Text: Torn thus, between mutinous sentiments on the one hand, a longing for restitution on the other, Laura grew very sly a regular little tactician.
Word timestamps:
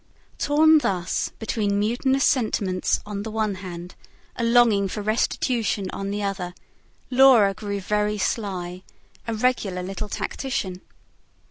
Torn 0.39 0.79
thus, 0.79 1.29
between 1.37 1.77
mutinous 1.77 2.23
sentiments 2.23 2.99
on 3.05 3.21
the 3.21 3.29
one 3.29 3.53
hand, 3.61 3.93
a 4.35 4.43
longing 4.43 4.87
for 4.87 5.03
restitution 5.03 5.91
on 5.91 6.09
the 6.09 6.23
other, 6.23 6.55
Laura 7.11 7.53
grew 7.53 7.79
very 7.79 8.17
sly 8.17 8.81
a 9.27 9.35
regular 9.35 9.83
little 9.83 10.09
tactician. 10.09 10.81